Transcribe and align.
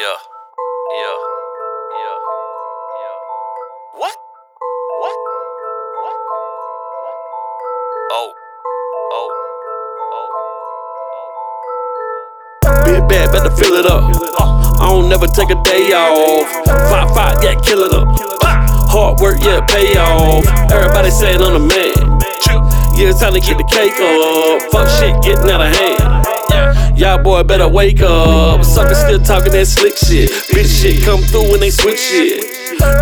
Yeah. 0.00 0.16
Yeah. 0.96 1.16
Yeah. 1.92 2.16
Yeah. 2.96 3.16
What? 4.00 4.16
What? 4.96 5.16
What? 6.00 6.16
What? 6.96 7.16
Oh. 8.12 8.32
Oh. 9.12 9.28
Oh. 10.16 10.28
Big 12.86 13.02
bad, 13.10 13.28
better 13.30 13.52
fill 13.54 13.74
it 13.74 13.84
up. 13.84 14.00
I 14.80 14.88
don't 14.88 15.10
never 15.10 15.26
take 15.26 15.50
a 15.50 15.62
day 15.64 15.92
off. 15.92 16.48
Fight, 16.88 17.08
fight, 17.14 17.44
yeah, 17.44 17.60
kill 17.60 17.80
it 17.84 17.92
up. 17.92 18.08
Hard 18.88 19.20
work, 19.20 19.36
yeah, 19.44 19.60
pay 19.66 19.98
off. 19.98 20.46
Everybody 20.72 21.10
saying 21.10 21.42
I'm 21.42 21.52
the 21.52 21.58
man. 21.60 22.20
Yeah, 22.96 23.10
it's 23.10 23.20
time 23.20 23.34
to 23.34 23.40
get 23.40 23.58
the 23.58 23.68
cake 23.68 24.00
up. 24.00 24.62
Fuck 24.72 24.88
shit 24.96 25.12
getting 25.22 25.50
out 25.50 25.60
of 25.60 25.76
hand. 25.76 26.19
Y'all 27.00 27.16
boy 27.16 27.42
better 27.42 27.66
wake 27.66 28.02
up. 28.02 28.62
Suckers 28.62 29.00
still 29.00 29.18
talking 29.18 29.52
that 29.52 29.64
slick 29.64 29.96
shit. 29.96 30.28
Bitch 30.52 30.68
shit 30.68 31.02
come 31.02 31.24
through 31.32 31.48
when 31.48 31.58
they 31.58 31.70
switch 31.70 31.96
shit. 31.96 32.44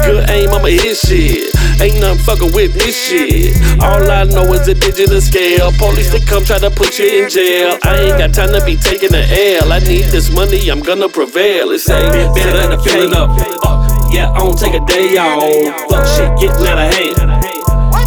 Good 0.07 0.31
aim, 0.31 0.55
I'ma 0.55 0.71
hit 0.71 0.95
shit. 0.95 1.51
Ain't 1.83 1.99
nothing 1.99 2.23
fucking 2.23 2.55
with 2.55 2.79
this 2.79 2.95
shit. 2.95 3.59
All 3.83 4.07
I 4.07 4.23
know 4.23 4.47
is 4.55 4.69
a 4.69 4.75
digital 4.75 5.21
scale. 5.21 5.75
Police 5.83 6.15
to 6.15 6.23
come 6.31 6.45
try 6.45 6.63
to 6.63 6.71
put 6.71 6.97
you 7.01 7.25
in 7.25 7.29
jail. 7.29 7.75
I 7.83 8.07
ain't 8.07 8.19
got 8.23 8.31
time 8.31 8.55
to 8.55 8.65
be 8.65 8.79
taking 8.79 9.11
the 9.11 9.27
L. 9.59 9.73
I 9.75 9.83
need 9.83 10.15
this 10.15 10.31
money, 10.31 10.71
I'm 10.71 10.79
gonna 10.79 11.09
prevail. 11.09 11.75
It's 11.75 11.91
a 11.91 11.99
bit 12.15 12.31
better 12.39 12.55
than 12.55 12.79
a 12.79 12.81
filling 12.81 13.11
up. 13.19 13.35
Uh, 13.67 13.83
yeah, 14.15 14.31
I 14.31 14.39
don't 14.39 14.55
take 14.55 14.79
a 14.79 14.85
day 14.87 15.19
off. 15.19 15.43
Fuck 15.91 16.07
shit 16.07 16.31
getting 16.39 16.71
out 16.71 16.79
of 16.79 16.87
hand. 16.95 17.19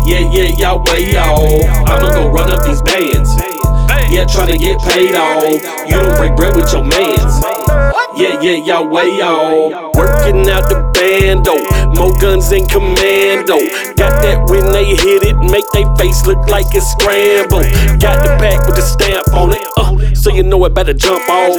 Yeah, 0.07 0.23
yeah, 0.31 0.55
y'all 0.55 0.79
way 0.87 1.19
off. 1.19 1.67
I'ma 1.83 2.15
go 2.15 2.31
run 2.31 2.47
up 2.47 2.63
these 2.63 2.81
bands. 2.81 3.27
Yeah, 4.11 4.25
tryna 4.25 4.59
get 4.59 4.77
paid 4.81 5.15
off. 5.15 5.87
You 5.87 5.95
don't 5.95 6.17
break 6.17 6.35
bread 6.35 6.53
with 6.53 6.71
your 6.73 6.83
mans. 6.83 7.39
Yeah, 8.17 8.41
yeah, 8.41 8.59
y'all 8.59 8.89
way 8.89 9.07
off. 9.23 9.95
Working 9.95 10.49
out 10.49 10.67
the 10.67 10.83
bando. 10.91 11.55
More 11.95 12.11
guns 12.19 12.51
in 12.51 12.67
commando. 12.67 13.55
Got 13.95 14.21
that 14.21 14.43
when 14.49 14.67
they 14.73 14.83
hit 14.83 15.23
it, 15.23 15.37
make 15.49 15.63
they 15.71 15.85
face 15.95 16.27
look 16.27 16.45
like 16.49 16.67
a 16.75 16.81
scramble. 16.81 17.63
Got 18.03 18.19
the 18.27 18.35
pack 18.35 18.67
with 18.67 18.75
the 18.75 18.83
stamp 18.83 19.31
on 19.33 19.53
it. 19.53 19.63
Uh, 19.77 19.95
so 20.21 20.29
you 20.29 20.43
know 20.43 20.63
it 20.65 20.73
better 20.73 20.93
jump 20.93 21.27
off. 21.29 21.57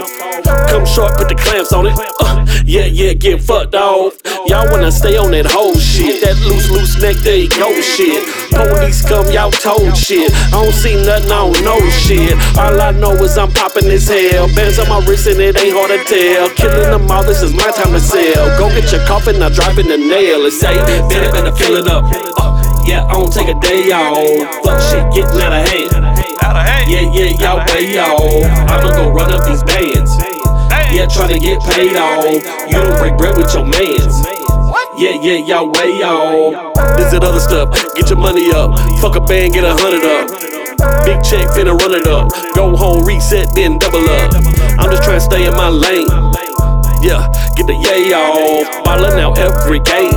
Come 0.70 0.86
short, 0.86 1.18
put 1.18 1.28
the 1.28 1.34
clamps 1.34 1.72
on 1.72 1.86
it. 1.86 1.98
Uh, 1.98 2.46
yeah, 2.64 2.86
yeah, 2.86 3.12
get 3.12 3.42
fucked 3.42 3.74
off. 3.74 4.22
Y'all 4.46 4.70
wanna 4.70 4.92
stay 4.92 5.18
on 5.18 5.32
that 5.32 5.46
whole 5.46 5.74
shit. 5.74 6.22
That 6.22 6.38
loose, 6.46 6.70
loose 6.70 6.94
neck, 7.02 7.16
there 7.26 7.36
you 7.36 7.50
go 7.50 7.74
shit. 7.82 8.22
Police 8.54 9.02
come, 9.02 9.26
y'all 9.34 9.50
told 9.50 9.96
shit. 9.96 10.30
I 10.54 10.62
don't 10.62 10.70
see 10.70 10.94
nothing, 10.94 11.26
I 11.26 11.42
don't 11.42 11.58
know 11.66 11.82
shit. 11.90 12.38
All 12.54 12.78
I 12.80 12.92
know 12.94 13.18
is 13.18 13.36
I'm 13.36 13.50
popping 13.50 13.90
as 13.90 14.06
hell. 14.06 14.46
Bands 14.54 14.78
on 14.78 14.88
my 14.88 15.02
wrist 15.06 15.26
and 15.26 15.42
it 15.42 15.58
ain't 15.58 15.74
hard 15.74 15.90
to 15.90 15.98
tell. 16.06 16.46
Killing 16.54 16.90
them 16.94 17.10
all, 17.10 17.24
this 17.26 17.42
is 17.42 17.52
my 17.52 17.66
time 17.74 17.90
to 17.90 18.00
sell. 18.00 18.46
Go 18.62 18.70
get 18.70 18.92
your 18.92 19.02
coffin, 19.06 19.42
now 19.42 19.50
driving 19.50 19.88
the 19.88 19.98
nail. 19.98 20.46
It's 20.46 20.60
say, 20.60 20.74
better, 21.10 21.34
better 21.34 21.54
fill 21.58 21.82
it 21.82 21.90
up. 21.90 22.06
Uh, 22.38 22.62
yeah, 22.86 23.04
I 23.10 23.18
don't 23.18 23.32
take 23.32 23.50
a 23.50 23.58
day 23.58 23.90
off. 23.90 24.14
Fuck 24.62 24.78
shit 24.86 25.02
getting 25.10 25.42
out 25.42 25.50
of 25.50 25.66
hand. 25.66 26.11
Yeah, 26.52 27.08
yeah, 27.08 27.32
y'all 27.40 27.64
way 27.72 27.96
off. 27.96 28.20
I'ma 28.68 28.92
go 28.94 29.08
run 29.10 29.32
up 29.32 29.46
these 29.48 29.62
bands. 29.64 30.12
Yeah, 30.92 31.06
tryna 31.08 31.40
get 31.40 31.58
paid 31.62 31.96
off. 31.96 32.24
You 32.68 32.76
don't 32.76 32.98
break 32.98 33.16
bread 33.16 33.36
with 33.36 33.54
your 33.54 33.64
mans. 33.64 34.20
Yeah, 34.98 35.16
yeah, 35.22 35.40
y'all 35.40 35.72
way 35.72 36.04
off. 36.04 36.52
This 36.98 37.14
and 37.14 37.24
other 37.24 37.40
stuff. 37.40 37.72
Get 37.96 38.10
your 38.10 38.18
money 38.18 38.52
up. 38.52 38.76
Fuck 39.00 39.16
a 39.16 39.20
band, 39.20 39.54
get 39.54 39.64
a 39.64 39.72
hundred 39.72 40.04
up. 40.04 40.28
Big 41.06 41.22
check, 41.24 41.48
finna 41.56 41.72
run 41.72 41.94
it 41.94 42.06
up. 42.06 42.28
Go 42.54 42.76
home, 42.76 43.06
reset, 43.06 43.48
then 43.54 43.78
double 43.78 44.04
up. 44.04 44.34
I'm 44.76 44.90
just 44.90 45.02
trying 45.02 45.16
to 45.16 45.24
stay 45.24 45.46
in 45.46 45.54
my 45.54 45.70
lane. 45.70 46.08
Yeah, 47.00 47.24
get 47.56 47.66
the 47.66 47.74
yay 47.74 48.12
off. 48.12 48.84
Ballin' 48.84 49.18
out 49.18 49.38
every 49.38 49.80
game. 49.80 50.12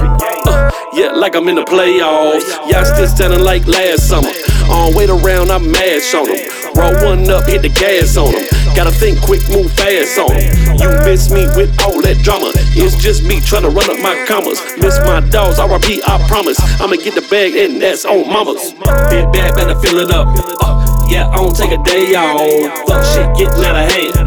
Uh, 0.45 0.69
yeah, 0.91 1.11
like 1.11 1.35
I'm 1.35 1.47
in 1.47 1.55
the 1.55 1.63
playoffs. 1.63 2.45
Y'all 2.69 2.83
still 2.83 3.07
standing 3.07 3.39
like 3.39 3.65
last 3.65 4.09
summer. 4.09 4.29
On 4.69 4.93
wait 4.95 5.09
around, 5.09 5.51
I 5.51 5.57
mash 5.59 6.13
on 6.13 6.25
them. 6.25 6.41
Roll 6.75 6.95
one 7.05 7.29
up, 7.29 7.45
hit 7.45 7.61
the 7.61 7.69
gas 7.69 8.17
on 8.17 8.31
them. 8.33 8.43
Gotta 8.75 8.91
think 8.91 9.21
quick, 9.21 9.41
move 9.49 9.71
fast 9.71 10.19
on 10.19 10.33
them. 10.33 10.51
You 10.81 10.89
miss 11.05 11.31
me 11.31 11.47
with 11.55 11.71
all 11.81 12.01
that 12.01 12.19
drama. 12.23 12.51
It's 12.75 12.97
just 12.99 13.23
me 13.23 13.39
trying 13.39 13.63
to 13.63 13.71
run 13.71 13.87
up 13.89 13.99
my 14.03 14.17
commas. 14.27 14.59
Miss 14.77 14.99
my 15.07 15.21
dogs, 15.31 15.61
RIP, 15.61 16.03
I 16.03 16.19
promise. 16.27 16.59
I'ma 16.81 16.97
get 16.97 17.15
the 17.15 17.25
bag, 17.31 17.55
and 17.55 17.81
that's 17.81 18.03
on 18.03 18.27
mamas. 18.27 18.73
Big 19.07 19.25
bad, 19.31 19.55
better 19.55 19.79
fill 19.79 20.03
it 20.03 20.11
up. 20.11 20.27
Uh, 20.59 20.83
yeah, 21.07 21.29
I 21.29 21.37
don't 21.37 21.55
take 21.55 21.71
a 21.71 21.81
day 21.83 22.11
off. 22.15 22.41
Fuck 22.89 23.05
shit 23.15 23.29
getting 23.37 23.63
out 23.63 23.79
of 23.79 23.87
hand. 23.87 24.17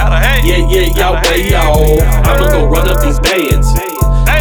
Out 0.00 0.12
of 0.14 0.20
hand. 0.22 0.46
Yeah, 0.46 0.64
yeah, 0.70 0.86
y'all 0.96 1.18
way 1.28 1.52
off. 1.52 1.76
I'ma 2.24 2.48
go 2.48 2.64
run 2.66 2.88
up 2.88 3.02
these 3.02 3.20
bands. 3.20 3.68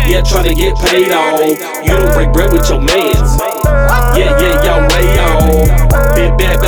Yeah, 0.07 0.23
tryna 0.23 0.55
get 0.55 0.71
paid 0.87 1.11
off. 1.11 1.43
You 1.83 1.91
don't 1.91 2.13
break 2.15 2.31
bread 2.31 2.53
with 2.53 2.63
your 2.69 2.79
mans. 2.79 3.35
Yeah, 4.15 4.36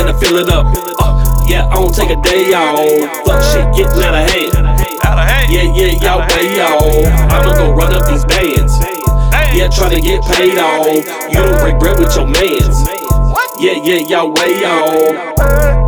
Better 0.00 0.18
fill 0.18 0.38
it 0.38 0.48
up. 0.48 0.64
Uh, 0.98 1.44
yeah, 1.46 1.66
I 1.66 1.74
don't 1.74 1.94
take 1.94 2.08
a 2.08 2.16
day 2.22 2.54
off. 2.54 2.80
Fuck 3.26 3.42
shit 3.52 3.68
getting 3.76 4.02
out 4.02 4.14
of 4.14 4.30
hand. 4.32 4.80
Yeah, 5.52 5.68
yeah, 5.76 5.92
y'all 6.00 6.20
way 6.20 6.58
off. 6.62 7.04
I'ma 7.30 7.52
go 7.52 7.74
run 7.74 7.92
up 7.92 8.08
these 8.08 8.24
bands. 8.24 8.78
Yeah, 9.52 9.68
try 9.68 9.92
to 9.92 10.00
get 10.00 10.22
paid 10.24 10.56
off. 10.56 10.86
You 11.28 11.36
don't 11.36 11.60
break 11.60 11.78
bread 11.78 11.98
with 11.98 12.16
your 12.16 12.26
mans. 12.26 12.88
Yeah, 13.58 13.72
yeah, 13.72 14.00
y'all 14.08 14.32
way 14.32 14.64
off. 14.64 15.79